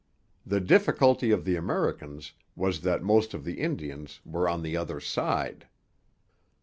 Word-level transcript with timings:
The 0.43 0.59
difficulty 0.59 1.29
of 1.29 1.45
the 1.45 1.55
Americans 1.55 2.31
was 2.55 2.81
that 2.81 3.03
most 3.03 3.35
of 3.35 3.43
the 3.43 3.59
Indians 3.61 4.19
were 4.25 4.49
on 4.49 4.63
the 4.63 4.75
other 4.75 4.99
side. 4.99 5.67